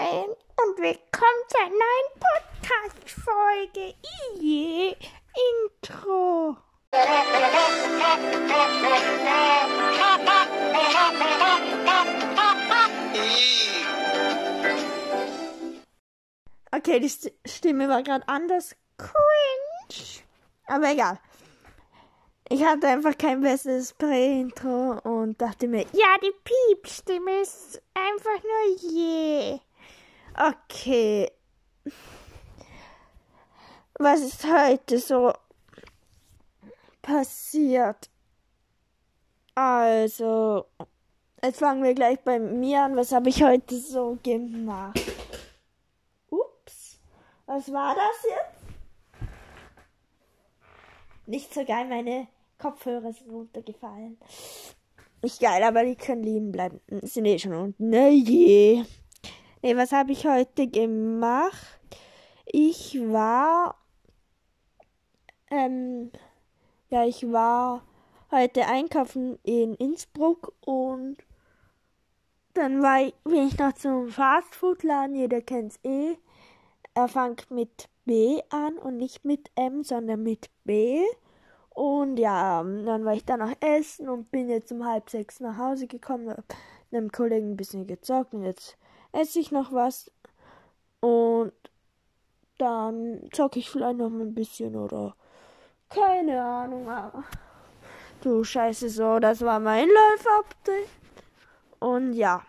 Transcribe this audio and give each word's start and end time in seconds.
Moin 0.00 0.30
und 0.30 0.78
willkommen 0.78 1.42
zur 1.48 1.66
neuen 1.68 2.08
Podcast-Folge. 2.24 3.94
Iye, 4.40 4.96
Intro. 5.76 6.56
Okay, 16.72 17.00
die 17.00 17.08
St 17.10 17.32
Stimme 17.44 17.88
war 17.90 18.02
gerade 18.02 18.26
anders. 18.26 18.74
Cringe. 18.96 20.24
Aber 20.66 20.92
egal. 20.92 21.20
Ich 22.48 22.64
hatte 22.64 22.88
einfach 22.88 23.18
kein 23.18 23.42
besseres 23.42 23.92
Prä-Intro 23.92 24.98
und 25.02 25.40
dachte 25.42 25.68
mir, 25.68 25.84
ja, 25.92 26.16
die 26.22 26.32
Piepstimme 26.42 27.42
ist 27.42 27.82
einfach 27.94 28.42
nur 28.42 28.92
je. 28.92 29.60
Okay. 30.34 31.30
Was 33.98 34.20
ist 34.20 34.44
heute 34.44 34.98
so 34.98 35.32
passiert? 37.02 38.08
Also, 39.54 40.64
jetzt 41.42 41.58
fangen 41.58 41.82
wir 41.82 41.94
gleich 41.94 42.18
bei 42.20 42.38
mir 42.38 42.84
an. 42.84 42.96
Was 42.96 43.12
habe 43.12 43.28
ich 43.28 43.42
heute 43.42 43.76
so 43.76 44.18
gemacht? 44.22 45.00
Ups. 46.30 46.98
Was 47.46 47.70
war 47.72 47.94
das 47.94 48.22
jetzt? 48.24 48.60
Nicht 51.26 51.52
so 51.52 51.64
geil, 51.64 51.86
meine 51.88 52.28
Kopfhörer 52.58 53.12
sind 53.12 53.30
runtergefallen. 53.30 54.18
Nicht 55.22 55.40
geil, 55.40 55.62
aber 55.62 55.84
die 55.84 55.96
können 55.96 56.22
liegen 56.22 56.52
bleiben. 56.52 56.80
Sind 57.02 57.26
eh 57.26 57.38
schon 57.38 57.52
unten. 57.52 57.90
Ne, 57.90 58.10
je. 58.10 58.84
Nee, 59.62 59.76
was 59.76 59.92
habe 59.92 60.12
ich 60.12 60.26
heute 60.26 60.68
gemacht? 60.68 61.80
Ich 62.46 62.98
war. 62.98 63.76
Ähm, 65.50 66.10
ja, 66.88 67.04
ich 67.04 67.30
war 67.30 67.82
heute 68.30 68.66
einkaufen 68.66 69.38
in 69.42 69.74
Innsbruck 69.74 70.54
und 70.62 71.18
dann 72.54 72.82
war 72.82 73.02
ich, 73.02 73.14
bin 73.24 73.48
ich 73.48 73.58
noch 73.58 73.74
zum 73.74 74.08
Fastfood-Laden. 74.08 75.14
Jeder 75.14 75.42
kennt's 75.42 75.78
eh. 75.84 76.16
Er 76.94 77.08
fängt 77.08 77.50
mit 77.50 77.90
B 78.06 78.40
an 78.48 78.78
und 78.78 78.96
nicht 78.96 79.26
mit 79.26 79.50
M, 79.56 79.84
sondern 79.84 80.22
mit 80.22 80.48
B. 80.64 81.02
Und 81.68 82.16
ja, 82.16 82.62
dann 82.62 83.04
war 83.04 83.12
ich 83.12 83.26
da 83.26 83.36
noch 83.36 83.54
essen 83.60 84.08
und 84.08 84.30
bin 84.30 84.48
jetzt 84.48 84.72
um 84.72 84.86
halb 84.86 85.10
sechs 85.10 85.38
nach 85.38 85.58
Hause 85.58 85.86
gekommen, 85.86 86.30
hab 86.30 86.44
einem 86.90 87.12
Kollegen 87.12 87.52
ein 87.52 87.56
bisschen 87.56 87.86
gezockt 87.86 88.32
und 88.32 88.44
jetzt 88.44 88.78
esse 89.12 89.40
ich 89.40 89.50
noch 89.50 89.72
was. 89.72 90.10
Und 91.00 91.52
dann 92.58 93.28
zocke 93.32 93.58
ich 93.58 93.70
vielleicht 93.70 93.98
noch 93.98 94.10
ein 94.10 94.34
bisschen 94.34 94.76
oder 94.76 95.14
keine 95.88 96.42
Ahnung, 96.42 96.88
aber 96.88 97.24
du 98.20 98.44
Scheiße 98.44 98.88
so, 98.90 99.18
das 99.18 99.40
war 99.40 99.58
mein 99.58 99.88
Live-Update. 99.88 100.88
Und 101.80 102.12
ja. 102.12 102.44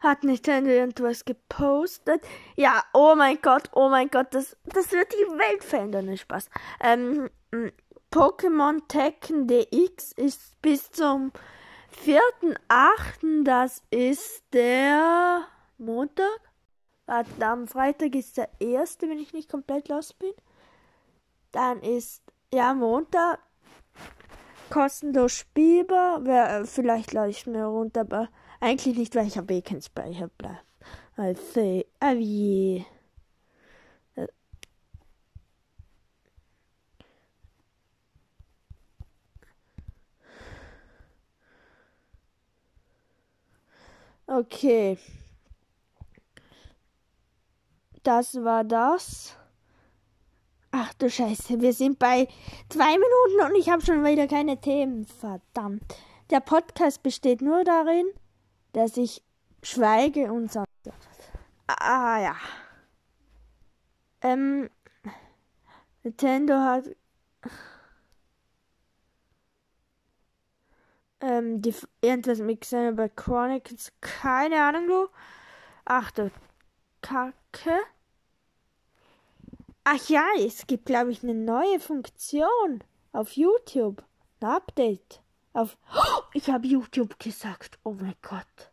Hat 0.00 0.22
Nintendo 0.22 0.70
irgendwas 0.70 1.24
gepostet? 1.24 2.22
Ja, 2.54 2.84
oh 2.92 3.14
mein 3.16 3.40
Gott, 3.40 3.70
oh 3.72 3.88
mein 3.88 4.08
Gott, 4.10 4.28
das, 4.30 4.56
das 4.64 4.92
wird 4.92 5.12
die 5.12 5.38
Welt 5.38 5.64
verändern, 5.64 6.04
nicht 6.06 6.20
Spaß. 6.20 6.50
Ähm, 6.80 7.30
Pokémon 8.12 8.86
Tekken 8.86 9.48
DX 9.48 10.12
ist 10.12 10.60
bis 10.62 10.90
zum 10.90 11.32
4.8., 12.04 13.44
das 13.44 13.82
ist 13.90 14.42
der 14.52 15.46
Montag. 15.78 16.40
Am 17.40 17.66
Freitag 17.68 18.14
ist 18.14 18.36
der 18.36 18.48
erste, 18.60 19.08
wenn 19.08 19.18
ich 19.18 19.32
nicht 19.32 19.50
komplett 19.50 19.88
los 19.88 20.12
bin. 20.12 20.32
Dann 21.52 21.80
ist, 21.80 22.22
ja, 22.52 22.74
Montag 22.74 23.38
kostenlos 24.70 25.32
spielbar. 25.32 26.24
Wär, 26.24 26.66
vielleicht 26.66 27.12
lade 27.12 27.30
ich 27.30 27.46
mir 27.46 27.64
runter, 27.64 28.02
aber 28.02 28.28
eigentlich 28.60 28.96
nicht, 28.96 29.14
weil 29.14 29.26
ich 29.26 29.38
habe 29.38 29.54
eh 29.54 29.62
keinen 29.62 29.82
Speicherplatz. 29.82 30.58
Also, 31.16 31.84
ah 32.00 32.14
Okay. 44.26 44.98
Das 48.02 48.34
war 48.42 48.64
das. 48.64 49.36
Ach 50.70 50.92
du 50.94 51.08
Scheiße, 51.08 51.60
wir 51.60 51.72
sind 51.72 51.98
bei 51.98 52.28
zwei 52.68 52.92
Minuten 52.98 53.50
und 53.50 53.58
ich 53.58 53.68
habe 53.70 53.84
schon 53.84 54.04
wieder 54.04 54.26
keine 54.26 54.60
Themen. 54.60 55.06
Verdammt. 55.06 55.82
Der 56.30 56.40
Podcast 56.40 57.02
besteht 57.02 57.40
nur 57.40 57.64
darin, 57.64 58.06
dass 58.72 58.96
ich 58.96 59.22
schweige 59.62 60.32
und 60.32 60.52
sage. 60.52 60.66
Ah 61.66 62.20
ja. 62.20 62.36
Ähm, 64.22 64.68
Nintendo 66.02 66.54
hat 66.54 66.84
ähm, 71.20 71.62
die, 71.62 71.74
irgendwas 72.00 72.38
mit 72.40 72.60
Xenoblade 72.60 73.12
Chronicles, 73.14 73.92
keine 74.00 74.62
Ahnung, 74.62 74.86
du. 74.86 75.08
Ach 75.84 76.10
du 76.10 76.30
Kacke. 77.00 77.78
Ach 79.84 80.08
ja, 80.08 80.24
es 80.38 80.66
gibt, 80.66 80.86
glaube 80.86 81.12
ich, 81.12 81.22
eine 81.22 81.34
neue 81.34 81.78
Funktion 81.78 82.82
auf 83.12 83.32
YouTube. 83.32 84.02
Ein 84.40 84.48
Update. 84.48 85.22
Auf. 85.52 85.78
Oh, 85.94 86.22
ich 86.34 86.50
habe 86.50 86.66
YouTube 86.66 87.18
gesagt. 87.20 87.78
Oh 87.84 87.92
mein 87.92 88.16
Gott. 88.20 88.72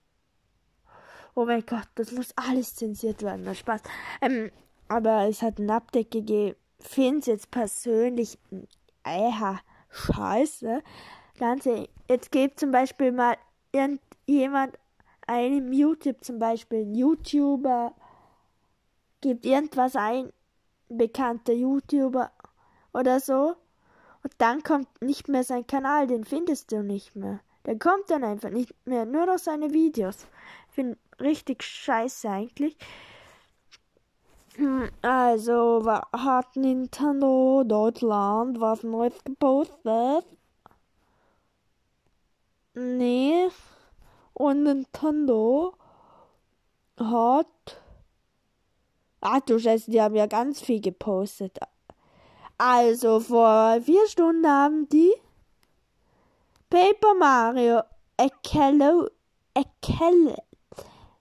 Oh 1.36 1.46
mein 1.46 1.66
Gott, 1.66 1.88
das 1.96 2.12
muss 2.12 2.36
alles 2.36 2.76
zensiert 2.76 3.22
werden. 3.22 3.44
Na 3.46 3.54
Spaß. 3.54 3.82
Ähm, 4.22 4.52
aber 4.88 5.28
es 5.28 5.42
hat 5.42 5.60
ein 5.60 5.70
Update 5.70 6.12
gegeben. 6.12 6.58
Finde 6.80 7.20
es 7.20 7.26
jetzt 7.28 7.52
persönlich. 7.52 8.38
Äh, 9.04 9.32
scheiße. 9.90 10.82
Ganze. 11.38 11.90
Jetzt 12.10 12.32
gibt 12.32 12.60
zum 12.60 12.72
Beispiel 12.72 13.12
mal 13.12 13.38
irgendjemand 13.72 14.78
einem 15.26 15.72
YouTube 15.72 16.24
zum 16.24 16.40
Beispiel 16.40 16.82
ein 16.82 16.96
YouTuber 16.96 17.94
gibt 19.24 19.46
irgendwas 19.46 19.96
ein 19.96 20.32
bekannter 20.90 21.54
YouTuber 21.54 22.32
oder 22.94 23.20
so. 23.20 23.56
Und 24.24 24.34
dann 24.38 24.64
kommt 24.64 25.02
nicht 25.02 25.28
mehr 25.28 25.44
sein 25.44 25.66
Kanal, 25.66 26.08
den 26.08 26.26
findest 26.26 26.72
du 26.72 26.84
nicht 26.84 27.16
mehr. 27.16 27.40
Der 27.66 27.80
kommt 27.80 28.10
dann 28.10 28.24
einfach 28.24 28.50
nicht 28.50 28.76
mehr, 28.86 29.06
nur 29.06 29.26
noch 29.26 29.40
seine 29.40 29.74
Videos. 29.74 30.28
Finde 30.70 30.98
richtig 31.20 31.64
scheiße 31.64 32.30
eigentlich. 32.30 32.78
Hm, 34.56 34.90
also 35.02 35.84
hat 36.12 36.56
Nintendo 36.58 37.64
Deutschland 37.66 38.60
was 38.60 38.84
Neues 38.84 39.24
gepostet? 39.24 40.26
Nee. 42.74 43.50
Und 44.34 44.64
Nintendo 44.64 45.76
hat 46.98 47.48
Ach 49.26 49.40
du 49.40 49.58
Scheiße, 49.58 49.90
die 49.90 50.02
haben 50.02 50.16
ja 50.16 50.26
ganz 50.26 50.60
viel 50.60 50.82
gepostet. 50.82 51.58
Also 52.58 53.22
vor 53.22 53.80
vier 53.82 54.06
Stunden 54.10 54.46
haben 54.46 54.90
die 54.90 55.14
Paper 56.70 57.14
Mario 57.18 57.84
Ekelo 58.18 59.08
Ekele. 59.56 60.44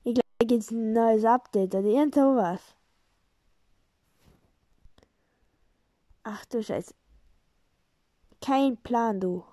Ich 0.02 0.14
glaube, 0.14 0.28
da 0.38 0.46
gibt 0.46 0.64
es 0.64 0.72
ein 0.72 0.92
neues 0.92 1.24
Update 1.24 1.76
oder 1.76 1.86
irgend 1.86 2.16
sowas. 2.16 2.60
Ach 6.24 6.44
du 6.46 6.60
Scheiße. 6.60 6.92
Kein 8.40 8.76
Plan, 8.78 9.20
du. 9.20 9.44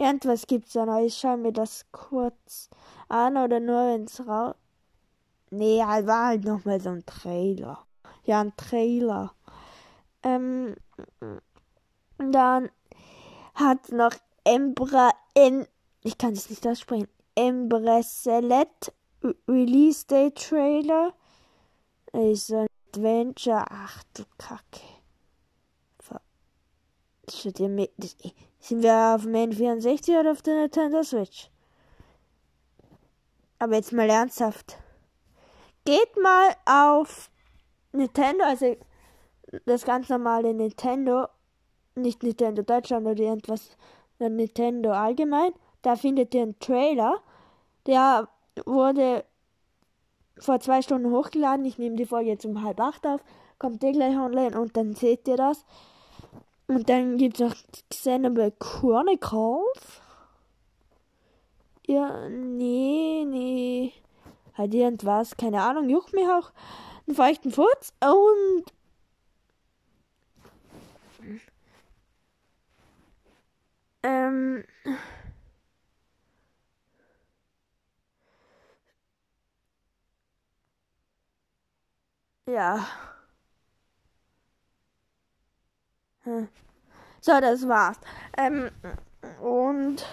Irgendwas 0.00 0.46
gibt's 0.46 0.72
da 0.72 0.86
Neues. 0.86 1.18
Schauen 1.18 1.44
wir 1.44 1.52
das 1.52 1.84
kurz 1.92 2.70
an 3.10 3.36
oder 3.36 3.60
nur 3.60 3.92
wenn 3.92 4.04
es 4.04 4.26
raus. 4.26 4.54
Nee, 5.50 5.84
halt 5.84 6.06
war 6.06 6.28
halt 6.28 6.44
nochmal 6.44 6.80
so 6.80 6.88
ein 6.88 7.04
Trailer. 7.04 7.84
Ja, 8.24 8.40
ein 8.40 8.56
Trailer. 8.56 9.34
Ähm, 10.22 10.74
dann 12.16 12.70
hat 13.54 13.92
noch 13.92 14.14
Embra 14.44 15.10
en, 15.34 15.66
ich 16.02 16.16
kann 16.16 16.32
es 16.32 16.48
nicht 16.48 16.66
aussprechen, 16.66 17.08
Embreselet 17.34 18.94
Release 19.46 20.06
Day 20.06 20.30
Trailer. 20.30 21.12
Ist 22.14 22.46
so 22.46 22.60
ein 22.60 22.66
Adventure. 22.88 23.66
Ach 23.68 24.02
du 24.14 24.22
Kacke. 24.38 24.99
Sind 27.32 28.82
wir 28.82 29.14
auf 29.14 29.22
dem 29.22 29.34
N64 29.34 30.20
oder 30.20 30.32
auf 30.32 30.42
der 30.42 30.62
Nintendo 30.62 31.02
Switch? 31.02 31.50
Aber 33.58 33.76
jetzt 33.76 33.92
mal 33.92 34.08
ernsthaft. 34.08 34.78
geht 35.84 36.16
mal 36.22 36.54
auf 36.66 37.30
Nintendo, 37.92 38.44
also 38.44 38.76
das 39.66 39.84
ganz 39.84 40.08
normale 40.08 40.54
Nintendo, 40.54 41.26
nicht 41.94 42.22
Nintendo 42.22 42.62
Deutschland 42.62 43.06
oder 43.06 43.22
irgendwas, 43.22 43.76
sondern 44.18 44.36
Nintendo 44.36 44.92
allgemein. 44.92 45.52
Da 45.82 45.96
findet 45.96 46.34
ihr 46.34 46.42
einen 46.42 46.58
Trailer, 46.58 47.20
der 47.86 48.28
wurde 48.66 49.24
vor 50.38 50.60
zwei 50.60 50.82
Stunden 50.82 51.10
hochgeladen. 51.10 51.64
Ich 51.64 51.78
nehme 51.78 51.96
die 51.96 52.06
Folge 52.06 52.30
jetzt 52.30 52.46
um 52.46 52.62
halb 52.62 52.80
acht 52.80 53.06
auf. 53.06 53.22
Kommt 53.58 53.82
ihr 53.82 53.92
gleich 53.92 54.16
online 54.16 54.58
und 54.58 54.76
dann 54.76 54.94
seht 54.94 55.28
ihr 55.28 55.36
das. 55.36 55.64
Und 56.70 56.88
dann 56.88 57.16
gibt 57.18 57.40
es 57.40 57.40
noch 57.40 57.56
Xenoblade 57.90 58.54
Chronicles. 58.60 60.00
Ja, 61.84 62.28
nee, 62.28 63.24
nee. 63.26 63.92
Halt 64.56 64.72
irgendwas, 64.72 65.36
keine 65.36 65.62
Ahnung, 65.62 65.88
juckt 65.88 66.12
mich 66.12 66.28
auch 66.28 66.52
einen 67.08 67.16
feuchten 67.16 67.50
Furz 67.50 67.92
und 68.00 68.66
ähm 74.04 74.64
ja. 82.46 82.86
So, 86.24 87.40
das 87.40 87.66
war's. 87.66 87.98
Ähm, 88.36 88.70
und 89.40 90.06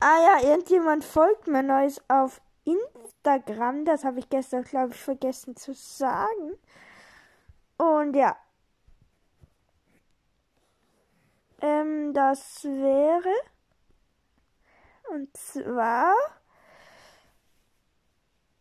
ah 0.00 0.18
ja, 0.22 0.48
irgendjemand 0.48 1.04
folgt 1.04 1.46
mir 1.46 1.62
Neues 1.62 2.00
auf 2.08 2.40
Instagram. 2.64 3.84
Das 3.84 4.04
habe 4.04 4.20
ich 4.20 4.28
gestern, 4.28 4.64
glaube 4.64 4.94
ich, 4.94 5.00
vergessen 5.00 5.56
zu 5.56 5.74
sagen. 5.74 6.56
Und 7.78 8.14
ja. 8.14 8.36
Ähm, 11.60 12.14
das 12.14 12.64
wäre. 12.64 13.34
Und 15.10 15.36
zwar. 15.36 16.14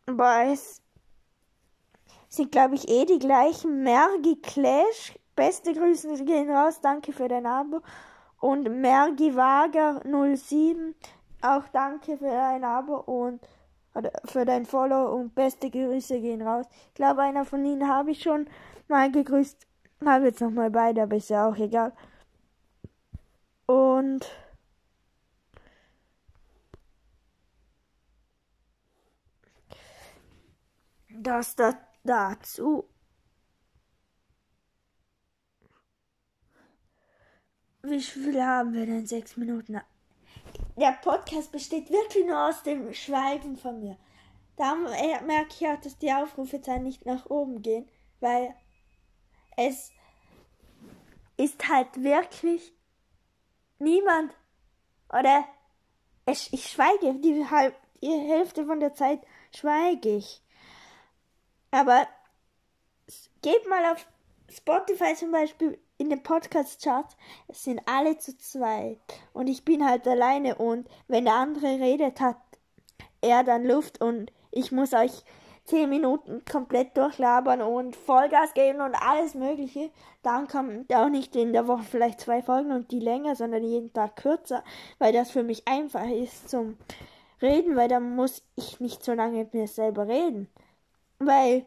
Boah, 0.06 0.46
es 0.52 0.82
sind, 2.30 2.52
glaube 2.52 2.76
ich, 2.76 2.90
eh 2.90 3.06
die 3.06 3.20
gleichen. 3.20 3.84
Mergi 3.84 4.42
Clash. 4.42 5.14
Beste 5.40 5.74
Grüße 5.74 6.26
gehen 6.26 6.52
raus. 6.52 6.82
Danke 6.82 7.14
für 7.14 7.30
dein 7.30 7.46
Abo. 7.46 7.82
Und 8.42 8.82
Mergi 8.82 9.34
Wager 9.38 10.02
07. 10.04 10.94
Auch 11.42 11.64
danke 11.72 12.18
für 12.18 12.30
dein 12.30 12.66
Abo 12.66 12.98
und 12.98 13.40
für 14.26 14.44
dein 14.44 14.66
Follow 14.66 15.16
und 15.16 15.34
beste 15.34 15.70
Grüße 15.70 16.20
gehen 16.20 16.42
raus. 16.42 16.66
Ich 16.90 16.96
glaube, 16.96 17.22
einer 17.22 17.46
von 17.46 17.64
ihnen 17.64 17.88
habe 17.88 18.12
ich 18.12 18.22
schon 18.22 18.50
mal 18.90 19.10
gegrüßt. 19.10 19.66
Habe 20.06 20.26
jetzt 20.26 20.42
nochmal 20.42 20.72
beide, 20.72 21.04
aber 21.04 21.16
ist 21.16 21.30
ja 21.30 21.48
auch 21.48 21.56
egal. 21.56 21.94
Und 23.66 24.30
das 31.08 31.56
da, 31.56 31.76
dazu. 32.04 32.90
Wie 37.82 38.02
viel 38.02 38.44
haben 38.44 38.74
wir 38.74 38.86
denn? 38.86 39.06
Sechs 39.06 39.38
Minuten 39.38 39.80
der 40.80 40.94
Podcast 40.94 41.52
besteht 41.52 41.90
wirklich 41.90 42.26
nur 42.26 42.48
aus 42.48 42.64
dem 42.64 42.94
Schweigen 42.94 43.58
von 43.58 43.80
mir. 43.80 43.98
Da 44.56 44.76
merke 44.76 45.54
ich 45.60 45.68
auch, 45.68 45.80
dass 45.80 45.98
die 45.98 46.12
Aufrufezahlen 46.12 46.84
nicht 46.84 47.06
nach 47.06 47.30
oben 47.30 47.62
gehen, 47.62 47.88
weil 48.20 48.54
es 49.56 49.92
ist 51.38 51.68
halt 51.70 52.04
wirklich 52.04 52.74
niemand 53.78 54.34
oder 55.10 55.46
ich, 56.26 56.52
ich 56.54 56.70
schweige, 56.70 57.16
die, 57.16 57.46
die 58.02 58.30
Hälfte 58.30 58.66
von 58.66 58.80
der 58.80 58.94
Zeit 58.94 59.22
schweige 59.56 60.18
ich. 60.18 60.42
Aber 61.72 62.08
geht 63.42 63.68
mal 63.70 63.94
auf 63.94 64.06
Spotify 64.50 65.16
zum 65.16 65.32
Beispiel 65.32 65.80
in 66.00 66.10
den 66.10 66.24
Podcast-Charts, 66.24 67.16
es 67.50 67.64
sind 67.64 67.82
alle 67.86 68.18
zu 68.18 68.36
zweit. 68.38 68.98
Und 69.34 69.48
ich 69.48 69.64
bin 69.64 69.86
halt 69.86 70.08
alleine 70.08 70.56
und 70.56 70.88
wenn 71.08 71.26
der 71.26 71.36
andere 71.36 71.68
redet, 71.80 72.20
hat 72.20 72.38
er 73.22 73.44
dann 73.44 73.66
Luft 73.66 74.02
und 74.02 74.32
ich 74.52 74.72
muss 74.72 74.94
euch 74.94 75.24
zehn 75.66 75.90
Minuten 75.90 76.44
komplett 76.50 76.98
durchlabern 76.98 77.62
und 77.62 77.96
Vollgas 77.96 78.54
geben 78.54 78.82
und 78.82 78.96
alles 78.96 79.36
Mögliche. 79.36 79.92
Dann 80.24 80.48
kommt 80.48 80.92
auch 80.96 81.10
nicht 81.10 81.36
in 81.36 81.54
der 81.54 81.68
Woche 81.68 81.84
vielleicht 81.84 82.22
zwei 82.22 82.42
Folgen 82.42 82.72
und 82.72 82.92
die 82.92 83.00
länger, 83.00 83.36
sondern 83.36 83.64
jeden 83.64 83.94
Tag 83.94 84.16
kürzer, 84.16 84.64
weil 84.98 85.14
das 85.14 85.30
für 85.30 85.44
mich 85.44 85.68
einfach 85.68 86.08
ist 86.08 86.50
zum 86.50 86.78
Reden, 87.42 87.76
weil 87.76 87.88
dann 87.88 88.16
muss 88.16 88.42
ich 88.56 88.80
nicht 88.80 89.04
so 89.04 89.14
lange 89.14 89.38
mit 89.40 89.54
mir 89.54 89.68
selber 89.68 90.08
reden. 90.08 90.50
Weil 91.20 91.66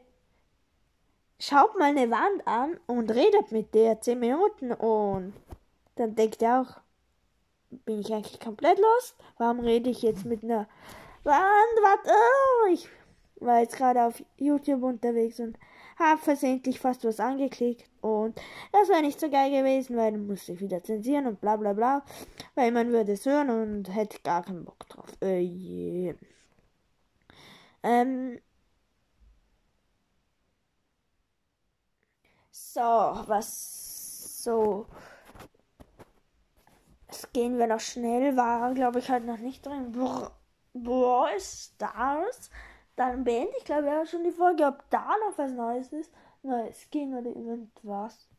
schaut 1.42 1.76
mal 1.76 1.86
eine 1.86 2.08
Wand 2.08 2.46
an 2.46 2.78
und 2.86 3.10
redet 3.10 3.50
mit 3.50 3.74
der 3.74 4.00
10 4.00 4.20
Minuten 4.20 4.72
und 4.72 5.32
dann 5.96 6.14
denkt 6.14 6.40
er 6.40 6.60
auch, 6.60 6.80
bin 7.84 8.00
ich 8.00 8.12
eigentlich 8.12 8.38
komplett 8.38 8.78
los? 8.78 9.16
Warum 9.38 9.58
rede 9.60 9.90
ich 9.90 10.02
jetzt 10.02 10.24
mit 10.24 10.44
einer 10.44 10.68
Wand? 11.24 11.74
Warte, 11.82 12.10
oh, 12.10 12.72
ich 12.72 12.88
war 13.40 13.58
jetzt 13.58 13.76
gerade 13.76 14.04
auf 14.04 14.22
YouTube 14.36 14.84
unterwegs 14.84 15.40
und 15.40 15.58
habe 15.98 16.20
versehentlich 16.22 16.78
fast 16.78 17.04
was 17.04 17.18
angeklickt 17.18 17.90
und 18.02 18.40
das 18.70 18.88
wäre 18.88 19.02
nicht 19.02 19.18
so 19.18 19.28
geil 19.28 19.50
gewesen, 19.50 19.96
weil 19.96 20.12
dann 20.12 20.28
musste 20.28 20.52
ich 20.52 20.60
wieder 20.60 20.84
zensieren 20.84 21.26
und 21.26 21.40
bla 21.40 21.56
bla 21.56 21.72
bla, 21.72 22.04
weil 22.54 22.70
man 22.70 22.92
würde 22.92 23.12
es 23.12 23.26
hören 23.26 23.50
und 23.50 23.92
hätte 23.92 24.20
gar 24.22 24.44
keinen 24.44 24.64
Bock 24.64 24.88
drauf. 24.88 25.10
Äh, 25.20 25.40
yeah. 25.40 26.14
Ähm, 27.82 28.38
So, 32.74 32.80
was 33.26 34.42
so. 34.42 34.86
Es 37.06 37.30
gehen 37.34 37.58
wir 37.58 37.66
noch 37.66 37.80
schnell, 37.80 38.34
war 38.34 38.72
glaube 38.72 39.00
ich 39.00 39.10
halt 39.10 39.26
noch 39.26 39.36
nicht 39.36 39.66
drin. 39.66 39.92
Brawl 40.72 41.38
Stars. 41.38 42.48
Dann 42.96 43.24
beende 43.24 43.52
ich 43.58 43.66
glaube 43.66 43.88
ja 43.88 44.06
schon 44.06 44.24
die 44.24 44.30
Folge, 44.30 44.64
ob 44.64 44.88
da 44.88 45.06
noch 45.18 45.36
was 45.36 45.52
Neues 45.52 45.92
ist. 45.92 46.10
Neues 46.42 46.88
Skin 46.90 47.14
oder 47.14 47.28
irgendwas. 47.28 48.30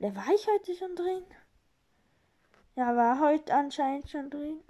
Da 0.00 0.12
war 0.12 0.26
ich 0.34 0.48
heute 0.48 0.74
schon 0.74 0.96
drin. 0.96 1.24
Ja, 2.74 2.96
war 2.96 3.20
heute 3.20 3.54
anscheinend 3.54 4.10
schon 4.10 4.28
drin. 4.28 4.60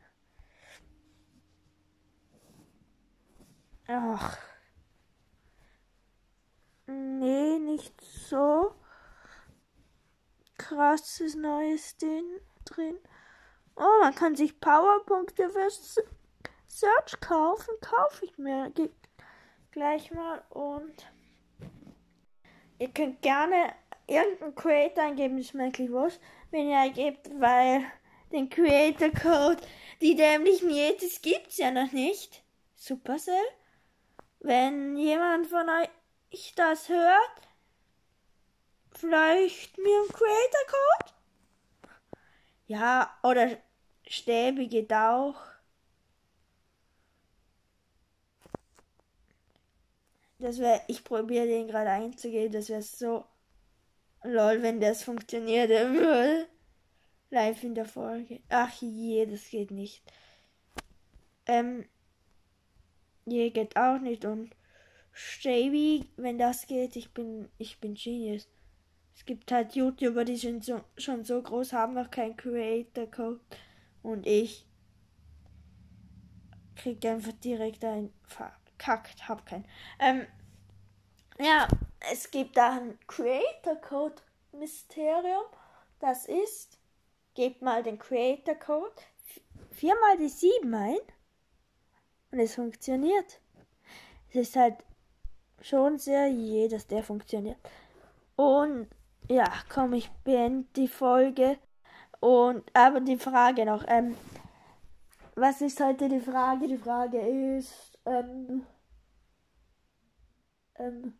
Ach. 3.87 4.37
Nee, 6.87 7.59
nicht 7.59 7.99
so 8.03 8.75
krasses 10.69 11.35
neues 11.35 11.97
Ding 11.97 12.25
drin. 12.65 12.99
Oh, 13.77 14.03
man 14.03 14.15
kann 14.15 14.37
sich 14.37 14.61
Powerpunkte 14.61 15.49
für 15.49 15.71
Search 16.67 17.21
kaufen. 17.21 17.73
Kaufe 17.81 18.27
ich 18.27 18.37
mir 18.37 18.71
gleich 19.71 20.13
mal 20.13 20.43
und 20.51 21.07
ihr 22.79 22.89
könnt 22.89 23.23
gerne 23.23 23.75
irgendeinen 24.07 24.55
Creator 24.55 25.05
eingeben, 25.05 25.37
eigentlich 25.59 25.91
wurscht, 25.91 26.21
wenn 26.51 26.69
ihr 26.69 26.91
gebt, 26.91 27.31
weil 27.41 27.85
den 28.33 28.51
Creator 28.51 29.11
Code, 29.11 29.63
die 30.03 30.17
dämlichen 30.17 30.71
Yetis 30.71 31.23
gibt's 31.23 31.57
ja 31.57 31.71
noch 31.71 31.93
nicht. 31.93 32.43
Supercell. 32.75 33.35
Wenn 34.41 34.97
jemand 34.97 35.47
von 35.47 35.67
euch 35.69 36.53
das 36.57 36.89
hört, 36.89 37.48
Vielleicht 38.99 39.79
mir 39.79 40.03
ein 40.03 40.09
Creator 40.09 40.67
Code? 40.67 41.15
Ja, 42.67 43.17
oder 43.23 43.57
Stäbe 44.09 44.67
geht 44.67 44.93
auch. 44.93 45.37
Das 50.41 50.59
wäre, 50.59 50.81
ich 50.89 51.05
probiere 51.05 51.47
den 51.47 51.69
gerade 51.69 51.91
einzugehen, 51.91 52.51
das 52.51 52.69
wäre 52.69 52.83
so 52.83 53.25
lol, 54.25 54.63
wenn 54.63 54.81
das 54.81 55.05
funktioniert. 55.05 55.71
Live 57.31 57.63
in 57.63 57.77
der 57.77 57.87
Folge. 57.87 58.41
Ach 58.49 58.73
je, 58.83 59.27
das 59.27 59.49
geht 59.49 59.71
nicht. 59.71 60.03
Ähm, 61.47 61.89
je 63.27 63.51
geht 63.51 63.77
auch 63.77 64.01
nicht 64.01 64.25
und 64.25 64.51
Staby, 65.13 66.11
wenn 66.17 66.39
das 66.39 66.67
geht, 66.67 66.97
ich 66.97 67.13
bin, 67.13 67.49
ich 67.59 67.79
bin 67.79 67.95
Genius. 67.95 68.49
Es 69.19 69.27
gibt 69.27 69.51
halt 69.51 69.75
YouTuber, 69.75 70.25
die 70.25 70.39
schon 70.39 70.63
so, 70.63 70.81
schon 70.97 71.25
so 71.25 71.43
groß 71.43 71.73
haben, 71.73 71.95
noch 71.95 72.09
keinen 72.09 72.37
Creator 72.37 73.11
Code. 73.11 73.41
Und 74.01 74.25
ich 74.29 74.65
krieg 76.77 77.05
einfach 77.05 77.33
direkt 77.33 77.85
ein 77.85 78.13
verkackt, 78.23 79.29
hab 79.29 79.45
keinen. 79.45 79.67
Ähm, 79.99 80.25
ja, 81.41 81.67
es 82.13 82.31
gibt 82.31 82.57
da 82.57 82.77
ein 82.77 82.97
Creator 83.09 83.75
Code 83.81 84.23
Mysterium. 84.53 85.45
Das 85.99 86.27
ist, 86.27 86.79
gebt 87.35 87.61
mal 87.61 87.83
den 87.83 87.99
Creator 87.99 88.55
Code 88.55 88.95
viermal 89.73 90.17
die 90.17 90.29
sieben 90.29 90.73
ein 90.73 90.97
und 92.31 92.39
es 92.39 92.55
funktioniert. 92.55 93.41
Es 94.31 94.37
ist 94.37 94.57
halt 94.57 94.77
schon 95.61 95.99
sehr 95.99 96.29
je, 96.29 96.69
dass 96.69 96.87
der 96.87 97.03
funktioniert. 97.03 97.59
Und 98.37 98.89
ja, 99.29 99.45
komm, 99.69 99.93
ich 99.93 100.11
beende 100.25 100.67
die 100.77 100.89
Folge. 100.89 101.59
Und 102.21 102.65
aber 102.75 103.01
die 103.01 103.19
Frage 103.19 103.65
noch, 103.65 103.85
ähm, 103.87 104.17
was 105.37 105.61
ist 105.61 105.81
heute 105.81 106.09
die 106.09 106.21
Frage? 106.21 106.67
Die 106.67 106.79
Frage 106.79 107.21
ist, 107.21 107.99
ähm, 108.07 108.67
ähm, 110.77 111.15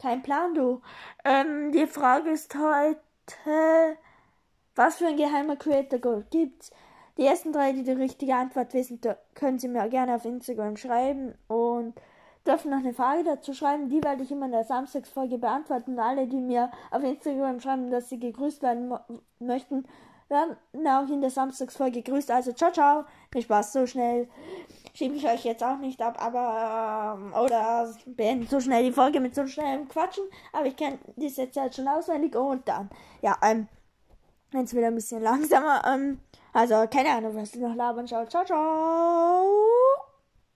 kein 0.00 0.22
Plan, 0.22 0.54
du. 0.54 0.82
Ähm, 1.24 1.72
die 1.72 1.86
Frage 1.86 2.30
ist 2.30 2.54
heute, 2.54 3.96
was 4.74 4.96
für 4.96 5.08
ein 5.08 5.16
geheimer 5.16 5.56
Creator 5.56 5.98
Goal 5.98 6.26
gibt's? 6.30 6.70
Die 7.18 7.26
ersten 7.26 7.52
drei, 7.52 7.72
die 7.72 7.84
die 7.84 7.92
richtige 7.92 8.34
Antwort 8.34 8.72
wissen, 8.72 9.00
können 9.34 9.58
sie 9.58 9.68
mir 9.68 9.88
gerne 9.88 10.14
auf 10.14 10.24
Instagram 10.24 10.76
schreiben 10.76 11.34
und 11.46 11.94
dürfen 12.46 12.70
noch 12.70 12.78
eine 12.78 12.92
Frage 12.92 13.24
dazu 13.24 13.54
schreiben. 13.54 13.88
Die 13.88 14.02
werde 14.02 14.22
ich 14.22 14.30
immer 14.30 14.46
in 14.46 14.52
der 14.52 14.64
Samstagsfolge 14.64 15.38
beantworten. 15.38 15.98
Alle, 15.98 16.26
die 16.26 16.40
mir 16.40 16.70
auf 16.90 17.02
Instagram 17.02 17.60
schreiben, 17.60 17.90
dass 17.90 18.08
sie 18.08 18.18
gegrüßt 18.18 18.62
werden 18.62 18.92
möchten, 19.38 19.84
werden 20.28 20.56
auch 20.86 21.08
in 21.08 21.20
der 21.20 21.30
Samstagsfolge 21.30 22.02
gegrüßt. 22.02 22.30
Also 22.30 22.52
ciao, 22.52 22.72
ciao. 22.72 23.04
Viel 23.30 23.42
Spaß, 23.42 23.72
so 23.72 23.86
schnell 23.86 24.28
schiebe 24.94 25.14
ich 25.16 25.26
euch 25.26 25.44
jetzt 25.44 25.62
auch 25.62 25.78
nicht 25.78 26.00
ab, 26.02 26.22
aber 26.22 27.18
ähm, 27.18 27.32
oder 27.34 27.94
beende 28.06 28.46
so 28.46 28.60
schnell 28.60 28.84
die 28.84 28.92
Folge 28.92 29.20
mit 29.20 29.34
so 29.34 29.46
schnellem 29.46 29.88
Quatschen. 29.88 30.24
Aber 30.52 30.66
ich 30.66 30.76
kenne 30.76 30.98
die 31.16 31.28
Sätze 31.28 31.60
halt 31.60 31.74
schon 31.74 31.88
auswendig 31.88 32.34
und 32.36 32.66
dann, 32.68 32.90
ja, 33.20 33.36
ähm, 33.42 33.68
jetzt 34.52 34.74
wieder 34.74 34.88
ein 34.88 34.94
bisschen 34.94 35.22
langsamer. 35.22 35.82
Ähm, 35.86 36.20
also 36.52 36.86
keine 36.90 37.10
Ahnung, 37.10 37.34
was 37.36 37.54
ich 37.54 37.60
noch 37.60 37.74
labern. 37.74 38.06
Ciao, 38.06 38.26
ciao, 38.26 38.44
ciao. 38.44 40.11